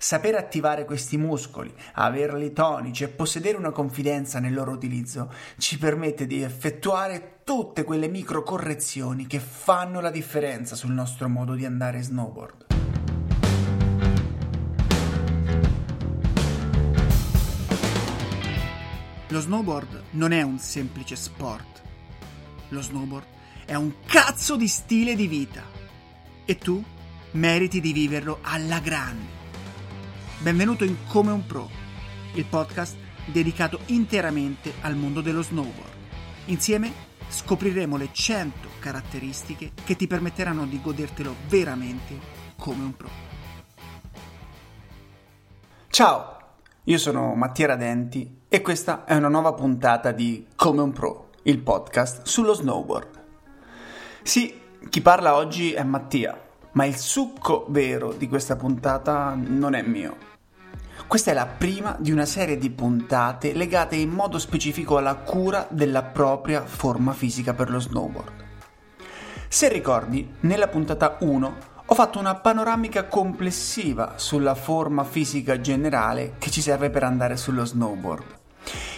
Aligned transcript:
Saper 0.00 0.36
attivare 0.36 0.84
questi 0.84 1.16
muscoli, 1.16 1.74
averli 1.94 2.52
tonici 2.52 3.02
e 3.02 3.08
possedere 3.08 3.56
una 3.56 3.72
confidenza 3.72 4.38
nel 4.38 4.54
loro 4.54 4.70
utilizzo 4.70 5.32
ci 5.58 5.76
permette 5.76 6.24
di 6.24 6.40
effettuare 6.40 7.40
tutte 7.42 7.82
quelle 7.82 8.06
micro 8.06 8.44
correzioni 8.44 9.26
che 9.26 9.40
fanno 9.40 10.00
la 10.00 10.10
differenza 10.10 10.76
sul 10.76 10.92
nostro 10.92 11.28
modo 11.28 11.54
di 11.54 11.64
andare 11.64 12.00
snowboard. 12.00 12.66
Lo 19.30 19.40
snowboard 19.40 20.02
non 20.10 20.30
è 20.30 20.42
un 20.42 20.58
semplice 20.58 21.16
sport. 21.16 21.82
Lo 22.68 22.80
snowboard 22.80 23.26
è 23.64 23.74
un 23.74 23.94
cazzo 24.06 24.56
di 24.56 24.68
stile 24.68 25.16
di 25.16 25.26
vita. 25.26 25.62
E 26.44 26.56
tu 26.56 26.82
meriti 27.32 27.80
di 27.80 27.92
viverlo 27.92 28.38
alla 28.42 28.78
grande. 28.78 29.37
Benvenuto 30.40 30.84
in 30.84 30.94
Come 31.08 31.32
un 31.32 31.44
Pro, 31.44 31.68
il 32.34 32.44
podcast 32.44 32.96
dedicato 33.24 33.80
interamente 33.86 34.74
al 34.82 34.94
mondo 34.94 35.20
dello 35.20 35.42
snowboard. 35.42 35.90
Insieme 36.44 36.92
scopriremo 37.28 37.96
le 37.96 38.10
100 38.12 38.68
caratteristiche 38.78 39.72
che 39.84 39.96
ti 39.96 40.06
permetteranno 40.06 40.64
di 40.64 40.80
godertelo 40.80 41.34
veramente 41.48 42.16
come 42.56 42.84
un 42.84 42.96
pro. 42.96 43.08
Ciao! 45.88 46.36
Io 46.84 46.98
sono 46.98 47.34
Mattia 47.34 47.66
Radenti 47.66 48.42
e 48.48 48.60
questa 48.62 49.04
è 49.06 49.16
una 49.16 49.28
nuova 49.28 49.54
puntata 49.54 50.12
di 50.12 50.46
Come 50.54 50.82
un 50.82 50.92
Pro, 50.92 51.30
il 51.42 51.58
podcast 51.58 52.26
sullo 52.26 52.54
snowboard. 52.54 53.24
Sì, 54.22 54.56
chi 54.88 55.00
parla 55.00 55.34
oggi 55.34 55.72
è 55.72 55.82
Mattia, 55.82 56.47
ma 56.78 56.84
il 56.84 56.96
succo 56.96 57.66
vero 57.70 58.12
di 58.12 58.28
questa 58.28 58.54
puntata 58.54 59.36
non 59.36 59.74
è 59.74 59.82
mio. 59.82 60.16
Questa 61.08 61.32
è 61.32 61.34
la 61.34 61.46
prima 61.46 61.96
di 61.98 62.12
una 62.12 62.24
serie 62.24 62.56
di 62.56 62.70
puntate 62.70 63.52
legate 63.52 63.96
in 63.96 64.10
modo 64.10 64.38
specifico 64.38 64.96
alla 64.96 65.16
cura 65.16 65.66
della 65.70 66.04
propria 66.04 66.64
forma 66.64 67.14
fisica 67.14 67.52
per 67.52 67.70
lo 67.70 67.80
snowboard. 67.80 68.30
Se 69.48 69.68
ricordi, 69.68 70.34
nella 70.40 70.68
puntata 70.68 71.16
1 71.18 71.56
ho 71.84 71.94
fatto 71.96 72.20
una 72.20 72.36
panoramica 72.36 73.06
complessiva 73.06 74.12
sulla 74.14 74.54
forma 74.54 75.02
fisica 75.02 75.60
generale 75.60 76.34
che 76.38 76.52
ci 76.52 76.60
serve 76.60 76.90
per 76.90 77.02
andare 77.02 77.36
sullo 77.36 77.64
snowboard. 77.64 78.36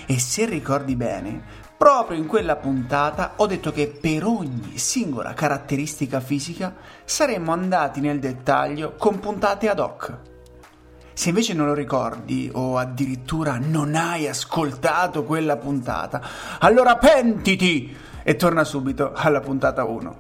E 0.05 0.19
se 0.19 0.45
ricordi 0.45 0.97
bene, 0.97 1.69
proprio 1.81 2.19
in 2.19 2.27
quella 2.27 2.57
puntata 2.57 3.33
ho 3.37 3.47
detto 3.47 3.73
che 3.73 3.87
per 3.89 4.27
ogni 4.27 4.77
singola 4.77 5.33
caratteristica 5.33 6.21
fisica 6.21 6.77
saremmo 7.07 7.53
andati 7.53 8.01
nel 8.01 8.19
dettaglio 8.19 8.97
con 8.99 9.19
puntate 9.19 9.67
ad 9.67 9.79
hoc. 9.79 10.19
Se 11.15 11.31
invece 11.31 11.55
non 11.55 11.65
lo 11.65 11.73
ricordi 11.73 12.51
o 12.53 12.77
addirittura 12.77 13.57
non 13.59 13.95
hai 13.95 14.29
ascoltato 14.29 15.25
quella 15.25 15.57
puntata, 15.57 16.21
allora 16.59 16.99
pentiti 16.99 17.97
e 18.23 18.37
torna 18.37 18.65
subito 18.65 19.13
alla 19.15 19.41
puntata 19.41 19.83
1. 19.85 20.17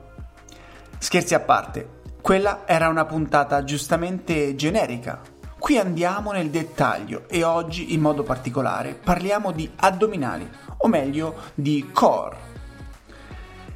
Scherzi 0.97 1.35
a 1.35 1.41
parte, 1.41 2.01
quella 2.23 2.63
era 2.65 2.89
una 2.89 3.05
puntata 3.05 3.65
giustamente 3.65 4.55
generica. 4.55 5.21
Qui 5.61 5.77
andiamo 5.77 6.33
nel 6.33 6.49
dettaglio 6.49 7.25
e 7.29 7.45
oggi 7.45 7.93
in 7.93 8.01
modo 8.01 8.23
particolare 8.23 8.95
parliamo 8.95 9.53
di 9.53 9.71
addominali, 9.77 10.49
o 10.79 10.89
meglio 10.89 11.37
di 11.55 11.91
core. 11.93 12.37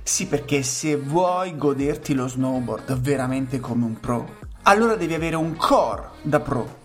Sì, 0.02 0.26
perché 0.26 0.62
se 0.62 0.96
vuoi 0.96 1.54
goderti 1.58 2.14
lo 2.14 2.26
snowboard 2.26 2.98
veramente 3.00 3.60
come 3.60 3.84
un 3.84 4.00
pro, 4.00 4.38
allora 4.62 4.96
devi 4.96 5.12
avere 5.12 5.36
un 5.36 5.56
core 5.56 6.08
da 6.22 6.40
pro. 6.40 6.78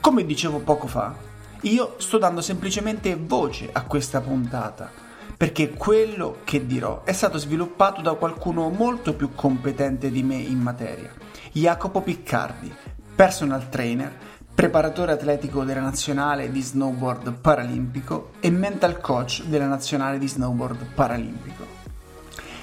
Come 0.00 0.26
dicevo 0.26 0.58
poco 0.58 0.88
fa, 0.88 1.14
io 1.60 1.94
sto 1.98 2.18
dando 2.18 2.40
semplicemente 2.40 3.14
voce 3.16 3.70
a 3.72 3.84
questa 3.84 4.20
puntata 4.20 4.90
perché 5.38 5.70
quello 5.70 6.38
che 6.42 6.66
dirò 6.66 7.04
è 7.04 7.12
stato 7.12 7.38
sviluppato 7.38 8.02
da 8.02 8.14
qualcuno 8.14 8.70
molto 8.70 9.14
più 9.14 9.36
competente 9.36 10.10
di 10.10 10.24
me 10.24 10.34
in 10.34 10.58
materia, 10.58 11.14
Jacopo 11.52 12.00
Piccardi, 12.00 12.74
personal 13.18 13.68
trainer, 13.68 14.16
preparatore 14.54 15.10
atletico 15.10 15.64
della 15.64 15.80
nazionale 15.80 16.52
di 16.52 16.62
snowboard 16.62 17.32
paralimpico 17.40 18.34
e 18.38 18.48
mental 18.48 19.00
coach 19.00 19.42
della 19.46 19.66
nazionale 19.66 20.18
di 20.18 20.28
snowboard 20.28 20.94
paralimpico. 20.94 21.66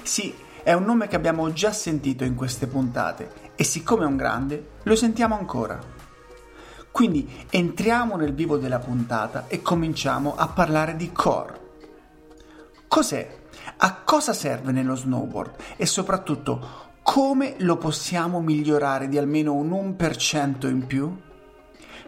Sì, 0.00 0.34
è 0.62 0.72
un 0.72 0.84
nome 0.84 1.08
che 1.08 1.16
abbiamo 1.16 1.52
già 1.52 1.72
sentito 1.72 2.24
in 2.24 2.34
queste 2.34 2.68
puntate 2.68 3.52
e 3.54 3.64
siccome 3.64 4.04
è 4.04 4.06
un 4.06 4.16
grande, 4.16 4.68
lo 4.84 4.96
sentiamo 4.96 5.36
ancora. 5.36 5.78
Quindi 6.90 7.44
entriamo 7.50 8.16
nel 8.16 8.32
vivo 8.32 8.56
della 8.56 8.78
puntata 8.78 9.48
e 9.48 9.60
cominciamo 9.60 10.36
a 10.36 10.48
parlare 10.48 10.96
di 10.96 11.12
core 11.12 11.64
Cos'è? 12.88 13.28
A 13.76 13.94
cosa 14.04 14.32
serve 14.32 14.72
nello 14.72 14.94
snowboard? 14.94 15.54
E 15.76 15.84
soprattutto 15.84 16.85
come 17.06 17.54
lo 17.58 17.76
possiamo 17.76 18.40
migliorare 18.40 19.06
di 19.06 19.16
almeno 19.16 19.54
un 19.54 19.70
1% 19.96 20.66
in 20.66 20.86
più? 20.86 21.16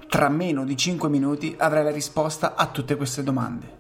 Tra 0.09 0.29
meno 0.29 0.65
di 0.65 0.77
5 0.77 1.09
minuti 1.09 1.55
avrai 1.57 1.85
la 1.85 1.93
risposta 1.93 2.57
a 2.57 2.67
tutte 2.67 2.97
queste 2.97 3.23
domande. 3.23 3.79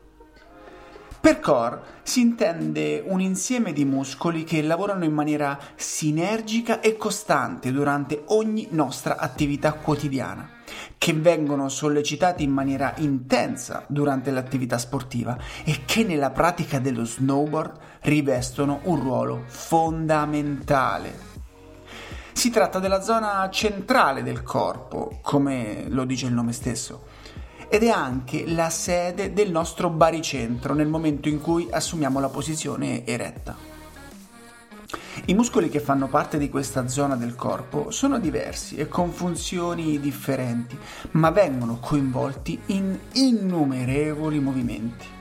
Per 1.21 1.41
core 1.41 1.81
si 2.05 2.21
intende 2.21 3.03
un 3.05 3.21
insieme 3.21 3.73
di 3.73 3.85
muscoli 3.85 4.45
che 4.45 4.63
lavorano 4.63 5.05
in 5.05 5.13
maniera 5.13 5.59
sinergica 5.75 6.79
e 6.79 6.97
costante 6.97 7.73
durante 7.73 8.23
ogni 8.27 8.69
nostra 8.71 9.17
attività 9.17 9.73
quotidiana 9.73 10.49
che 10.97 11.13
vengono 11.15 11.69
sollecitati 11.69 12.45
in 12.45 12.53
maniera 12.53 12.95
intensa 12.99 13.85
durante 13.89 14.31
l'attività 14.31 14.79
sportiva 14.79 15.37
e 15.65 15.81
che 15.85 16.05
nella 16.05 16.31
pratica 16.31 16.79
dello 16.79 17.05
snowboard 17.05 17.88
rivestono 18.03 18.81
un 18.85 19.01
ruolo 19.01 19.43
fondamentale. 19.47 21.27
Si 22.33 22.51
tratta 22.51 22.79
della 22.79 23.01
zona 23.01 23.49
centrale 23.51 24.23
del 24.23 24.43
corpo, 24.43 25.19
come 25.23 25.87
lo 25.89 26.05
dice 26.05 26.27
il 26.27 26.33
nome 26.33 26.53
stesso, 26.53 27.07
ed 27.69 27.83
è 27.83 27.89
anche 27.89 28.47
la 28.47 28.71
sede 28.71 29.33
del 29.33 29.51
nostro 29.51 29.91
baricentro 29.91 30.73
nel 30.73 30.87
momento 30.87 31.29
in 31.29 31.41
cui 31.41 31.69
assumiamo 31.71 32.21
la 32.21 32.29
posizione 32.29 33.05
eretta. 33.05 33.57
I 35.27 35.35
muscoli 35.35 35.69
che 35.69 35.81
fanno 35.81 36.07
parte 36.07 36.39
di 36.39 36.49
questa 36.49 36.89
zona 36.89 37.17
del 37.17 37.35
corpo 37.35 37.91
sono 37.91 38.19
diversi 38.19 38.77
e 38.77 38.89
con 38.89 39.11
funzioni 39.11 40.01
differenti, 40.01 40.79
ma 41.13 41.31
vengono 41.31 41.79
coinvolti 41.81 42.59
in 42.67 42.99
innumerevoli 43.13 44.39
movimenti. 44.39 45.18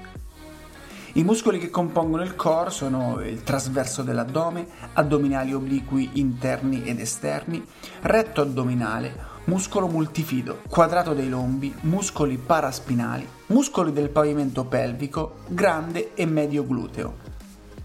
I 1.18 1.24
muscoli 1.24 1.58
che 1.58 1.72
compongono 1.72 2.22
il 2.22 2.36
core 2.36 2.70
sono 2.70 3.22
il 3.22 3.42
trasverso 3.42 4.04
dell'addome, 4.04 4.68
addominali 4.94 5.52
obliqui 5.52 6.12
interni 6.14 6.84
ed 6.84 7.00
esterni, 7.00 7.66
retto 8.02 8.42
addominale, 8.42 9.16
muscolo 9.46 9.88
multifido, 9.88 10.62
quadrato 10.70 11.16
dei 11.16 11.28
lombi, 11.28 11.74
muscoli 11.82 12.38
paraspinali, 12.38 13.28
muscoli 13.48 13.94
del 13.94 14.10
pavimento 14.10 14.66
pelvico, 14.66 15.38
grande 15.48 16.14
e 16.14 16.28
medio 16.28 16.64
gluteo, 16.68 17.16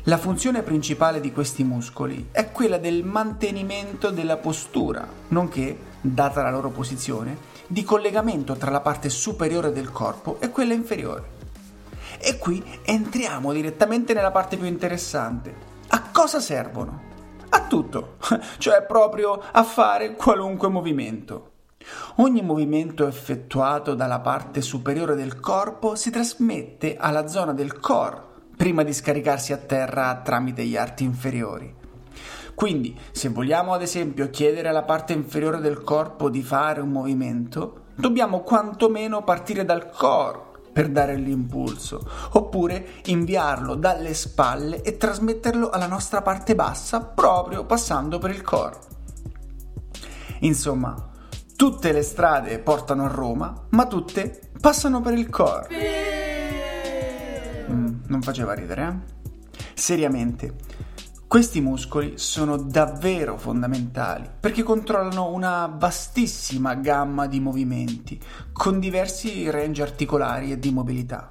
la 0.03 0.19
funzione 0.19 0.62
principale 0.62 1.19
di 1.19 1.32
questi 1.32 1.64
muscoli 1.64 2.28
è 2.32 2.50
quella 2.50 2.76
del 2.76 3.03
mantenimento 3.03 4.10
della 4.10 4.37
postura, 4.37 5.09
nonché, 5.28 5.78
data 6.03 6.43
la 6.43 6.50
loro 6.50 6.69
posizione, 6.69 7.38
di 7.66 7.82
collegamento 7.82 8.56
tra 8.56 8.70
la 8.70 8.81
parte 8.81 9.09
superiore 9.09 9.72
del 9.72 9.91
corpo 9.91 10.38
e 10.38 10.50
quella 10.50 10.75
inferiore. 10.75 11.42
E 12.25 12.38
qui 12.38 12.62
entriamo 12.84 13.53
direttamente 13.53 14.15
nella 14.15 14.31
parte 14.31 14.56
più 14.56 14.66
interessante. 14.66 15.53
A 15.88 16.10
cosa 16.12 16.38
servono? 16.38 17.10
A 17.49 17.66
tutto, 17.66 18.16
cioè 18.59 18.84
proprio 18.84 19.43
a 19.50 19.65
fare 19.65 20.15
qualunque 20.15 20.69
movimento. 20.69 21.50
Ogni 22.16 22.41
movimento 22.41 23.09
effettuato 23.09 23.94
dalla 23.94 24.20
parte 24.20 24.61
superiore 24.61 25.17
del 25.17 25.41
corpo 25.41 25.97
si 25.97 26.11
trasmette 26.11 26.97
alla 26.97 27.26
zona 27.26 27.52
del 27.52 27.81
core 27.81 28.23
prima 28.56 28.85
di 28.85 28.93
scaricarsi 28.93 29.52
a 29.52 29.56
terra 29.56 30.20
tramite 30.23 30.64
gli 30.64 30.76
arti 30.76 31.02
inferiori. 31.02 31.75
Quindi, 32.55 32.97
se 33.11 33.31
vogliamo 33.31 33.73
ad 33.73 33.82
esempio 33.82 34.31
chiedere 34.31 34.69
alla 34.69 34.85
parte 34.85 35.12
inferiore 35.12 35.58
del 35.58 35.82
corpo 35.82 36.31
di 36.31 36.43
fare 36.43 36.81
un 36.81 36.91
movimento, 36.91 37.87
dobbiamo 37.97 38.43
quantomeno 38.43 39.25
partire 39.25 39.64
dal 39.64 39.91
core 39.91 40.50
per 40.73 40.89
dare 40.89 41.17
l'impulso, 41.17 42.09
oppure 42.33 42.87
inviarlo 43.05 43.75
dalle 43.75 44.15
spalle 44.15 44.83
e 44.83 44.97
trasmetterlo 44.97 45.71
alla 45.71 45.87
nostra 45.87 46.23
parte 46.23 46.55
bassa 46.55 47.01
proprio 47.01 47.65
passando 47.67 48.19
per 48.19 48.31
il 48.31 48.43
core. 48.43 48.79
Insomma, 50.41 51.11
tutte 51.55 51.93
le 51.93 52.03
strade 52.03 52.59
portano 52.59 53.05
a 53.05 53.09
Roma, 53.09 53.67
ma 53.71 53.87
tutte 53.87 54.51
passano 54.61 55.01
per 55.01 55.13
il 55.13 55.29
core. 55.29 55.69
Mm, 57.71 57.95
non 58.07 58.23
faceva 58.23 58.55
ridere, 58.55 58.83
eh? 58.83 59.21
Seriamente, 59.75 60.55
Questi 61.32 61.62
muscoli 61.62 62.19
sono 62.19 62.58
davvero 62.58 63.38
fondamentali 63.38 64.29
perché 64.38 64.62
controllano 64.62 65.32
una 65.32 65.64
vastissima 65.64 66.75
gamma 66.75 67.26
di 67.26 67.40
movimenti 67.40 68.20
con 68.52 68.79
diversi 68.79 69.49
range 69.49 69.81
articolari 69.81 70.52
e 70.52 70.58
di 70.58 70.70
mobilità. 70.70 71.31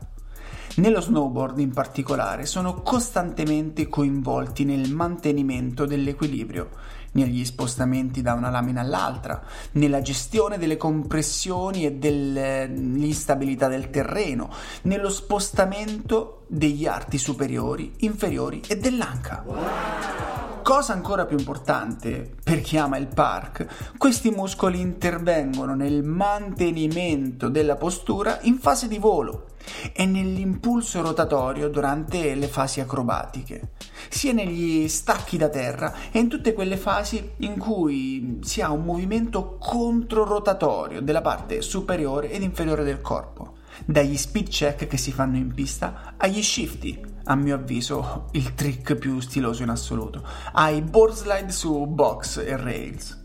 Nello 0.76 1.02
snowboard 1.02 1.60
in 1.60 1.72
particolare 1.72 2.46
sono 2.46 2.82
costantemente 2.82 3.90
coinvolti 3.90 4.64
nel 4.64 4.90
mantenimento 4.90 5.86
dell'equilibrio, 5.86 6.70
negli 7.12 7.44
spostamenti 7.44 8.22
da 8.22 8.34
una 8.34 8.50
lamina 8.50 8.80
all'altra, 8.80 9.44
nella 9.74 10.02
gestione 10.02 10.58
delle 10.58 10.78
compressioni 10.78 11.86
e 11.86 11.92
dell'instabilità 11.96 13.68
del 13.68 13.90
terreno, 13.90 14.50
nello 14.84 15.10
spostamento 15.10 16.46
degli 16.48 16.86
arti 16.86 17.18
superiori, 17.18 17.92
inferiori 18.00 18.62
e 18.66 18.78
dell'anca. 18.78 20.31
Cosa 20.64 20.94
ancora 20.94 21.26
più 21.26 21.38
importante 21.38 22.36
per 22.44 22.62
chi 22.62 22.78
ama 22.78 22.98
il 22.98 23.08
park, 23.08 23.96
questi 23.98 24.30
muscoli 24.30 24.80
intervengono 24.80 25.74
nel 25.74 26.04
mantenimento 26.04 27.50
della 27.50 27.76
postura 27.76 28.40
in 28.44 28.58
fase 28.58 28.88
di 28.88 29.00
volo 29.00 29.48
e 29.92 30.06
nell'impulso 30.06 31.02
rotatorio 31.02 31.68
durante 31.68 32.36
le 32.36 32.48
fasi 32.48 32.80
acrobatiche, 32.80 33.72
sia 34.08 34.34
negli 34.34 34.88
stacchi 34.88 35.38
da 35.38 35.50
terra 35.50 35.94
e 36.12 36.20
in 36.20 36.30
tutte 36.30 36.54
quelle 36.54 36.78
fasi 36.78 37.32
in 37.38 37.58
cui 37.58 38.40
si 38.42 38.62
ha 38.62 38.72
un 38.72 38.84
movimento 38.84 39.58
controrotatorio 39.60 41.02
della 41.02 41.22
parte 41.22 41.62
superiore 41.62 42.32
ed 42.32 42.44
inferiore 42.44 42.84
del 42.84 43.02
corpo, 43.02 43.51
dagli 43.86 44.18
speed 44.18 44.50
check 44.50 44.88
che 44.88 44.98
si 44.98 45.12
fanno 45.12 45.38
in 45.38 45.54
pista 45.54 46.14
agli 46.18 46.42
shifty, 46.42 47.00
a 47.26 47.36
mio 47.36 47.56
avviso 47.56 48.28
il 48.32 48.54
trick 48.54 48.96
più 48.96 49.20
stiloso 49.20 49.64
in 49.64 49.70
assoluto, 49.70 50.24
ai 50.54 50.82
board 50.82 51.14
slide 51.14 51.52
su 51.52 51.86
box 51.86 52.38
e 52.38 52.56
rails. 52.56 53.20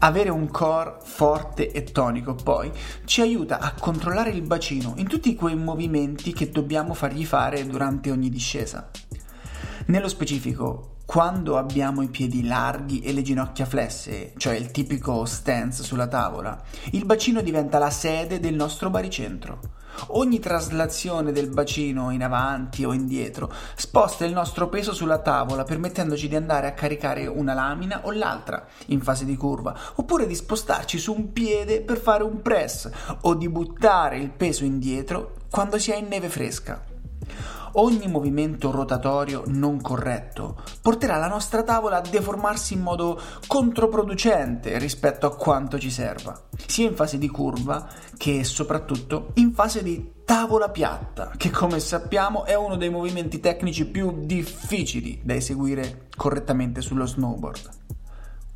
Avere 0.00 0.30
un 0.30 0.48
core 0.48 0.98
forte 1.02 1.72
e 1.72 1.82
tonico 1.82 2.34
poi 2.34 2.70
ci 3.04 3.20
aiuta 3.20 3.58
a 3.58 3.74
controllare 3.74 4.30
il 4.30 4.42
bacino 4.42 4.94
in 4.96 5.08
tutti 5.08 5.34
quei 5.34 5.56
movimenti 5.56 6.32
che 6.32 6.50
dobbiamo 6.50 6.94
fargli 6.94 7.24
fare 7.24 7.66
durante 7.66 8.12
ogni 8.12 8.28
discesa. 8.28 8.90
Nello 9.86 10.08
specifico, 10.08 10.98
quando 11.04 11.56
abbiamo 11.56 12.02
i 12.02 12.08
piedi 12.08 12.46
larghi 12.46 13.00
e 13.00 13.14
le 13.14 13.22
ginocchia 13.22 13.64
flesse, 13.64 14.34
cioè 14.36 14.54
il 14.54 14.70
tipico 14.70 15.24
stance 15.24 15.82
sulla 15.82 16.06
tavola, 16.06 16.62
il 16.90 17.06
bacino 17.06 17.40
diventa 17.40 17.78
la 17.78 17.88
sede 17.88 18.38
del 18.38 18.54
nostro 18.54 18.90
baricentro. 18.90 19.58
Ogni 20.06 20.38
traslazione 20.38 21.32
del 21.32 21.48
bacino 21.48 22.10
in 22.10 22.22
avanti 22.22 22.84
o 22.84 22.92
indietro 22.92 23.52
sposta 23.74 24.24
il 24.24 24.32
nostro 24.32 24.68
peso 24.68 24.92
sulla 24.92 25.18
tavola 25.18 25.64
permettendoci 25.64 26.28
di 26.28 26.36
andare 26.36 26.66
a 26.66 26.72
caricare 26.72 27.26
una 27.26 27.52
lamina 27.52 28.00
o 28.04 28.12
l'altra 28.12 28.66
in 28.86 29.00
fase 29.00 29.24
di 29.24 29.36
curva 29.36 29.76
oppure 29.96 30.26
di 30.26 30.34
spostarci 30.34 30.98
su 30.98 31.12
un 31.12 31.32
piede 31.32 31.82
per 31.82 31.98
fare 31.98 32.22
un 32.22 32.40
press 32.40 32.90
o 33.22 33.34
di 33.34 33.48
buttare 33.48 34.18
il 34.18 34.30
peso 34.30 34.64
indietro 34.64 35.34
quando 35.50 35.78
si 35.78 35.90
è 35.90 35.96
in 35.96 36.08
neve 36.08 36.28
fresca. 36.28 36.87
Ogni 37.72 38.08
movimento 38.08 38.70
rotatorio 38.70 39.42
non 39.46 39.80
corretto 39.80 40.62
porterà 40.80 41.16
la 41.16 41.28
nostra 41.28 41.62
tavola 41.62 41.98
a 41.98 42.08
deformarsi 42.08 42.74
in 42.74 42.80
modo 42.80 43.20
controproducente 43.46 44.78
rispetto 44.78 45.26
a 45.26 45.36
quanto 45.36 45.78
ci 45.78 45.90
serva, 45.90 46.48
sia 46.66 46.88
in 46.88 46.94
fase 46.94 47.18
di 47.18 47.28
curva 47.28 47.88
che 48.16 48.44
soprattutto 48.44 49.32
in 49.34 49.52
fase 49.52 49.82
di 49.82 50.16
tavola 50.24 50.68
piatta, 50.68 51.32
che 51.36 51.50
come 51.50 51.80
sappiamo 51.80 52.44
è 52.44 52.54
uno 52.54 52.76
dei 52.76 52.90
movimenti 52.90 53.40
tecnici 53.40 53.86
più 53.86 54.24
difficili 54.24 55.20
da 55.22 55.34
eseguire 55.34 56.08
correttamente 56.16 56.80
sullo 56.80 57.06
snowboard. 57.06 57.70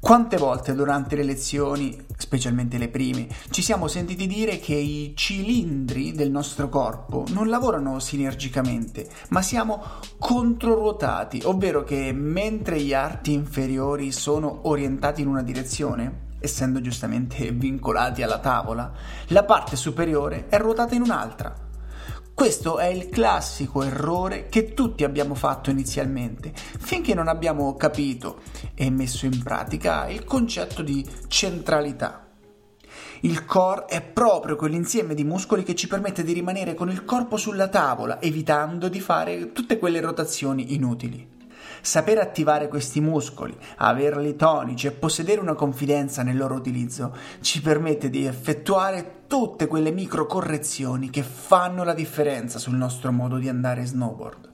Quante 0.02 0.36
volte 0.36 0.74
durante 0.74 1.14
le 1.14 1.22
lezioni, 1.22 1.96
specialmente 2.16 2.76
le 2.76 2.88
prime, 2.88 3.28
ci 3.50 3.62
siamo 3.62 3.86
sentiti 3.86 4.26
dire 4.26 4.58
che 4.58 4.74
i 4.74 5.12
cilindri 5.14 6.10
del 6.10 6.28
nostro 6.28 6.68
corpo 6.68 7.24
non 7.28 7.48
lavorano 7.48 8.00
sinergicamente, 8.00 9.08
ma 9.28 9.42
siamo 9.42 9.80
controruotati, 10.18 11.42
ovvero 11.44 11.84
che 11.84 12.12
mentre 12.12 12.80
gli 12.80 12.92
arti 12.92 13.32
inferiori 13.32 14.10
sono 14.10 14.62
orientati 14.64 15.20
in 15.20 15.28
una 15.28 15.44
direzione, 15.44 16.30
essendo 16.40 16.80
giustamente 16.80 17.52
vincolati 17.52 18.24
alla 18.24 18.40
tavola, 18.40 18.92
la 19.28 19.44
parte 19.44 19.76
superiore 19.76 20.48
è 20.48 20.58
ruotata 20.58 20.96
in 20.96 21.02
un'altra. 21.02 21.70
Questo 22.34 22.78
è 22.78 22.86
il 22.86 23.08
classico 23.08 23.82
errore 23.82 24.48
che 24.48 24.74
tutti 24.74 25.04
abbiamo 25.04 25.34
fatto 25.34 25.70
inizialmente, 25.70 26.52
finché 26.54 27.14
non 27.14 27.28
abbiamo 27.28 27.76
capito 27.76 28.40
e 28.74 28.90
messo 28.90 29.26
in 29.26 29.42
pratica 29.42 30.08
il 30.08 30.24
concetto 30.24 30.82
di 30.82 31.06
centralità. 31.28 32.26
Il 33.20 33.44
core 33.44 33.84
è 33.84 34.02
proprio 34.02 34.56
quell'insieme 34.56 35.14
di 35.14 35.22
muscoli 35.22 35.62
che 35.62 35.76
ci 35.76 35.86
permette 35.86 36.24
di 36.24 36.32
rimanere 36.32 36.74
con 36.74 36.90
il 36.90 37.04
corpo 37.04 37.36
sulla 37.36 37.68
tavola, 37.68 38.20
evitando 38.20 38.88
di 38.88 38.98
fare 38.98 39.52
tutte 39.52 39.78
quelle 39.78 40.00
rotazioni 40.00 40.74
inutili. 40.74 41.31
Saper 41.84 42.18
attivare 42.18 42.68
questi 42.68 43.00
muscoli, 43.00 43.58
averli 43.78 44.36
tonici 44.36 44.86
e 44.86 44.92
possedere 44.92 45.40
una 45.40 45.54
confidenza 45.54 46.22
nel 46.22 46.36
loro 46.36 46.54
utilizzo 46.54 47.12
ci 47.40 47.60
permette 47.60 48.08
di 48.08 48.24
effettuare 48.24 49.24
tutte 49.26 49.66
quelle 49.66 49.90
micro 49.90 50.26
correzioni 50.26 51.10
che 51.10 51.24
fanno 51.24 51.82
la 51.82 51.92
differenza 51.92 52.60
sul 52.60 52.76
nostro 52.76 53.10
modo 53.10 53.36
di 53.36 53.48
andare 53.48 53.84
snowboard. 53.84 54.52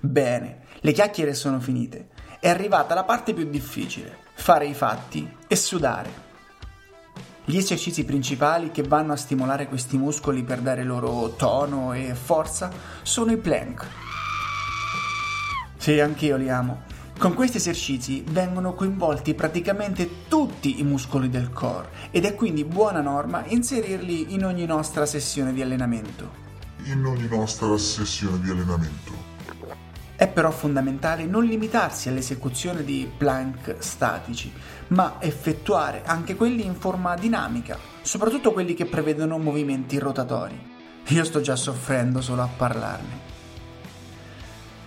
Bene, 0.00 0.62
le 0.80 0.90
chiacchiere 0.90 1.34
sono 1.34 1.60
finite. 1.60 2.08
È 2.40 2.48
arrivata 2.48 2.92
la 2.94 3.04
parte 3.04 3.32
più 3.32 3.48
difficile, 3.48 4.16
fare 4.34 4.66
i 4.66 4.74
fatti 4.74 5.36
e 5.46 5.54
sudare. 5.54 6.28
Gli 7.44 7.56
esercizi 7.56 8.04
principali 8.04 8.72
che 8.72 8.82
vanno 8.82 9.12
a 9.12 9.16
stimolare 9.16 9.68
questi 9.68 9.96
muscoli 9.96 10.42
per 10.42 10.58
dare 10.62 10.82
loro 10.82 11.34
tono 11.36 11.92
e 11.92 12.12
forza 12.16 12.72
sono 13.02 13.30
i 13.30 13.36
plank 13.36 14.09
sì, 15.80 15.98
anch'io 15.98 16.36
li 16.36 16.50
amo. 16.50 16.82
Con 17.18 17.32
questi 17.32 17.56
esercizi 17.56 18.22
vengono 18.28 18.74
coinvolti 18.74 19.32
praticamente 19.32 20.28
tutti 20.28 20.78
i 20.78 20.82
muscoli 20.82 21.30
del 21.30 21.48
core 21.48 21.88
ed 22.10 22.26
è 22.26 22.34
quindi 22.34 22.66
buona 22.66 23.00
norma 23.00 23.44
inserirli 23.46 24.34
in 24.34 24.44
ogni 24.44 24.66
nostra 24.66 25.06
sessione 25.06 25.54
di 25.54 25.62
allenamento. 25.62 26.30
In 26.84 27.02
ogni 27.06 27.26
nostra 27.26 27.78
sessione 27.78 28.40
di 28.40 28.50
allenamento. 28.50 29.12
È 30.16 30.28
però 30.28 30.50
fondamentale 30.50 31.24
non 31.24 31.46
limitarsi 31.46 32.10
all'esecuzione 32.10 32.84
di 32.84 33.10
plank 33.16 33.76
statici, 33.78 34.52
ma 34.88 35.16
effettuare 35.18 36.02
anche 36.04 36.34
quelli 36.34 36.62
in 36.62 36.74
forma 36.74 37.14
dinamica, 37.14 37.78
soprattutto 38.02 38.52
quelli 38.52 38.74
che 38.74 38.84
prevedono 38.84 39.38
movimenti 39.38 39.98
rotatori. 39.98 40.60
Io 41.06 41.24
sto 41.24 41.40
già 41.40 41.56
soffrendo 41.56 42.20
solo 42.20 42.42
a 42.42 42.48
parlarne. 42.54 43.29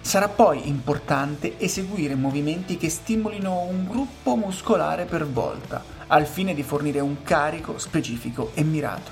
Sarà 0.05 0.27
poi 0.27 0.67
importante 0.67 1.57
eseguire 1.59 2.13
movimenti 2.13 2.75
che 2.75 2.89
stimolino 2.89 3.61
un 3.61 3.87
gruppo 3.87 4.35
muscolare 4.35 5.05
per 5.05 5.25
volta, 5.25 5.81
al 6.07 6.27
fine 6.27 6.53
di 6.53 6.61
fornire 6.61 6.99
un 6.99 7.23
carico 7.23 7.77
specifico 7.77 8.51
e 8.53 8.63
mirato. 8.63 9.11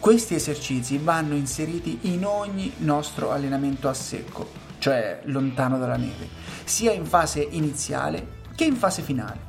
Questi 0.00 0.34
esercizi 0.34 0.98
vanno 0.98 1.36
inseriti 1.36 2.00
in 2.02 2.26
ogni 2.26 2.74
nostro 2.78 3.30
allenamento 3.30 3.88
a 3.88 3.94
secco, 3.94 4.50
cioè 4.78 5.20
lontano 5.26 5.78
dalla 5.78 5.96
neve, 5.96 6.28
sia 6.64 6.92
in 6.92 7.06
fase 7.06 7.46
iniziale 7.48 8.26
che 8.56 8.64
in 8.64 8.74
fase 8.74 9.00
finale. 9.00 9.46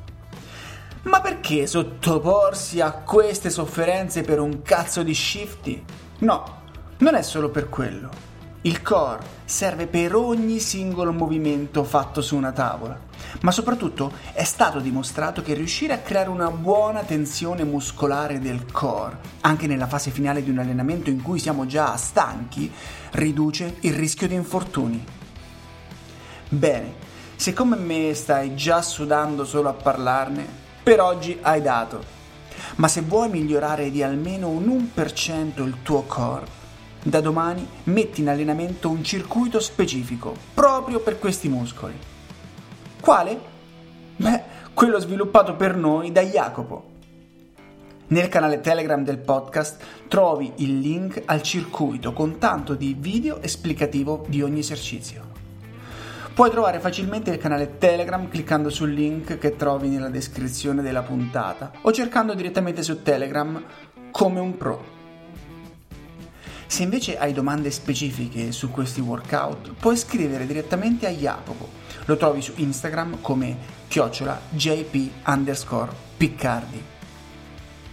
Ma 1.02 1.20
perché 1.20 1.66
sottoporsi 1.66 2.80
a 2.80 2.92
queste 2.92 3.50
sofferenze 3.50 4.22
per 4.22 4.38
un 4.38 4.62
cazzo 4.62 5.02
di 5.02 5.12
shifty? 5.12 5.84
No, 6.18 6.62
non 6.98 7.16
è 7.16 7.22
solo 7.22 7.50
per 7.50 7.68
quello. 7.68 8.29
Il 8.62 8.82
core 8.82 9.24
serve 9.46 9.86
per 9.86 10.14
ogni 10.14 10.58
singolo 10.58 11.14
movimento 11.14 11.82
fatto 11.82 12.20
su 12.20 12.36
una 12.36 12.52
tavola, 12.52 13.00
ma 13.40 13.52
soprattutto 13.52 14.12
è 14.34 14.44
stato 14.44 14.80
dimostrato 14.80 15.40
che 15.40 15.54
riuscire 15.54 15.94
a 15.94 16.00
creare 16.00 16.28
una 16.28 16.50
buona 16.50 17.00
tensione 17.00 17.64
muscolare 17.64 18.38
del 18.38 18.70
core, 18.70 19.16
anche 19.40 19.66
nella 19.66 19.86
fase 19.86 20.10
finale 20.10 20.42
di 20.42 20.50
un 20.50 20.58
allenamento 20.58 21.08
in 21.08 21.22
cui 21.22 21.38
siamo 21.38 21.64
già 21.64 21.96
stanchi, 21.96 22.70
riduce 23.12 23.76
il 23.80 23.94
rischio 23.94 24.28
di 24.28 24.34
infortuni. 24.34 25.02
Bene, 26.50 26.92
se 27.36 27.54
come 27.54 27.76
me 27.76 28.12
stai 28.12 28.54
già 28.56 28.82
sudando 28.82 29.46
solo 29.46 29.70
a 29.70 29.72
parlarne, 29.72 30.46
per 30.82 31.00
oggi 31.00 31.38
hai 31.40 31.62
dato. 31.62 32.04
Ma 32.76 32.88
se 32.88 33.00
vuoi 33.00 33.30
migliorare 33.30 33.90
di 33.90 34.02
almeno 34.02 34.48
un 34.48 34.90
1% 34.94 35.64
il 35.64 35.76
tuo 35.82 36.02
core, 36.02 36.59
da 37.02 37.20
domani 37.20 37.66
metti 37.84 38.20
in 38.20 38.28
allenamento 38.28 38.90
un 38.90 39.02
circuito 39.02 39.60
specifico 39.60 40.34
proprio 40.54 41.00
per 41.00 41.18
questi 41.18 41.48
muscoli. 41.48 41.94
Quale? 43.00 43.40
Beh, 44.16 44.42
quello 44.74 44.98
sviluppato 44.98 45.56
per 45.56 45.76
noi 45.76 46.12
da 46.12 46.22
Jacopo. 46.22 46.88
Nel 48.08 48.28
canale 48.28 48.60
Telegram 48.60 49.02
del 49.04 49.18
podcast 49.18 49.82
trovi 50.08 50.52
il 50.56 50.80
link 50.80 51.22
al 51.26 51.42
circuito 51.42 52.12
con 52.12 52.38
tanto 52.38 52.74
di 52.74 52.96
video 52.98 53.40
esplicativo 53.40 54.24
di 54.28 54.42
ogni 54.42 54.58
esercizio. 54.58 55.28
Puoi 56.34 56.50
trovare 56.50 56.80
facilmente 56.80 57.30
il 57.30 57.38
canale 57.38 57.78
Telegram 57.78 58.28
cliccando 58.28 58.68
sul 58.68 58.92
link 58.92 59.38
che 59.38 59.56
trovi 59.56 59.88
nella 59.88 60.08
descrizione 60.08 60.82
della 60.82 61.02
puntata 61.02 61.72
o 61.82 61.92
cercando 61.92 62.34
direttamente 62.34 62.82
su 62.82 63.02
Telegram 63.02 63.62
come 64.10 64.40
un 64.40 64.56
pro. 64.56 64.99
Se 66.70 66.84
invece 66.84 67.18
hai 67.18 67.32
domande 67.32 67.72
specifiche 67.72 68.52
su 68.52 68.70
questi 68.70 69.00
workout, 69.00 69.72
puoi 69.72 69.96
scrivere 69.96 70.46
direttamente 70.46 71.08
a 71.08 71.10
Jacopo. 71.10 71.68
Lo 72.04 72.16
trovi 72.16 72.40
su 72.40 72.52
Instagram 72.54 73.20
come 73.20 73.56
chiocciola 73.88 74.40
jp 74.50 75.26
underscore 75.26 75.90
piccardi. 76.16 76.80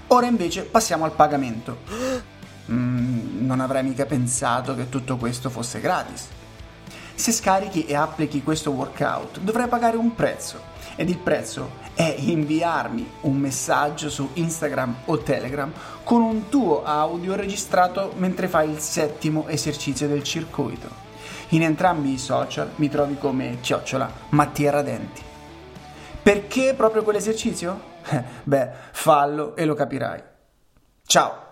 Ora 0.09 0.27
invece 0.27 0.61
passiamo 0.61 1.05
al 1.05 1.13
pagamento. 1.13 1.79
Mm, 2.69 3.45
non 3.45 3.61
avrei 3.61 3.81
mica 3.81 4.05
pensato 4.05 4.75
che 4.75 4.89
tutto 4.89 5.15
questo 5.15 5.49
fosse 5.49 5.79
gratis. 5.79 6.27
Se 7.17 7.31
scarichi 7.31 7.87
e 7.87 7.95
applichi 7.95 8.43
questo 8.43 8.69
workout 8.69 9.39
dovrai 9.39 9.67
pagare 9.67 9.97
un 9.97 10.13
prezzo 10.13 10.61
ed 10.95 11.09
il 11.09 11.17
prezzo 11.17 11.71
è 11.95 12.15
inviarmi 12.15 13.09
un 13.21 13.37
messaggio 13.37 14.07
su 14.07 14.29
Instagram 14.33 14.97
o 15.05 15.17
Telegram 15.17 15.73
con 16.03 16.21
un 16.21 16.47
tuo 16.47 16.83
audio 16.83 17.35
registrato 17.35 18.13
mentre 18.17 18.47
fai 18.47 18.69
il 18.69 18.77
settimo 18.77 19.47
esercizio 19.47 20.07
del 20.07 20.21
circuito. 20.21 20.89
In 21.49 21.63
entrambi 21.63 22.13
i 22.13 22.19
social 22.19 22.69
mi 22.75 22.87
trovi 22.87 23.17
come 23.17 23.57
chiocciola 23.61 24.09
Mattia 24.29 24.69
Radenti. 24.69 25.21
Perché 26.21 26.75
proprio 26.75 27.01
quell'esercizio? 27.01 27.95
Beh, 28.43 28.69
fallo 28.91 29.55
e 29.55 29.65
lo 29.65 29.73
capirai. 29.73 30.21
Ciao! 31.03 31.46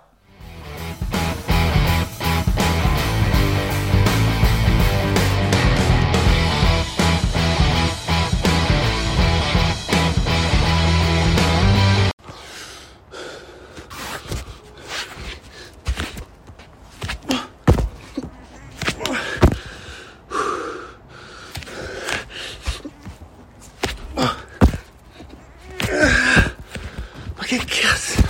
Okay, 27.46 27.60
guys. 27.60 28.25